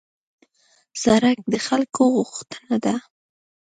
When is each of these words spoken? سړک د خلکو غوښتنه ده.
سړک 1.03 1.37
د 1.51 1.55
خلکو 1.67 2.03
غوښتنه 2.17 2.75
ده. 2.85 2.95